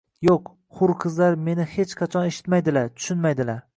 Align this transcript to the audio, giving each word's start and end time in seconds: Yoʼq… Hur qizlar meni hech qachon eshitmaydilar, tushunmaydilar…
Yoʼq… 0.27 0.47
Hur 0.79 0.93
qizlar 1.03 1.37
meni 1.49 1.67
hech 1.73 1.93
qachon 2.01 2.27
eshitmaydilar, 2.31 2.91
tushunmaydilar… 2.97 3.63